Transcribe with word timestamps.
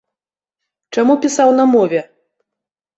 Чаму 0.97 1.13
пісаў 1.27 1.49
на 1.63 1.69
мове? 1.77 2.05